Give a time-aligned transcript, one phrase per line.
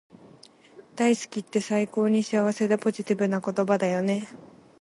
[0.95, 4.27] 大好きって最高に幸せでポジティブな言葉だよね